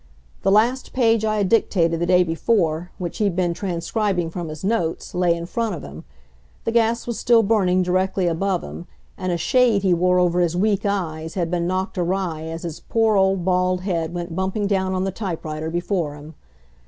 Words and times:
The 0.41 0.51
last 0.51 0.93
page 0.93 1.23
I 1.23 1.37
had 1.37 1.47
dictated 1.47 1.99
the 1.99 2.07
day 2.07 2.23
before, 2.23 2.89
which 2.97 3.19
he'd 3.19 3.35
been 3.35 3.53
transcribing 3.53 4.31
from 4.31 4.49
his 4.49 4.63
notes, 4.63 5.13
lay 5.13 5.35
in 5.35 5.45
front 5.45 5.75
of 5.75 5.83
him; 5.83 6.05
the 6.63 6.71
gas 6.71 7.05
was 7.05 7.19
still 7.19 7.43
burning 7.43 7.83
directly 7.83 8.25
above 8.25 8.63
him, 8.63 8.87
and 9.15 9.31
a 9.31 9.37
shade 9.37 9.83
he 9.83 9.93
wore 9.93 10.17
over 10.17 10.39
his 10.39 10.57
weak 10.57 10.87
eyes 10.87 11.35
had 11.35 11.51
been 11.51 11.67
knocked 11.67 11.99
awry 11.99 12.45
as 12.45 12.63
his 12.63 12.79
poor 12.79 13.15
old 13.15 13.45
bald 13.45 13.81
head 13.81 14.11
went 14.11 14.35
bumping 14.35 14.65
down 14.65 14.95
on 14.95 15.03
the 15.03 15.11
type 15.11 15.45
writer 15.45 15.69
before 15.69 16.15
him. 16.15 16.33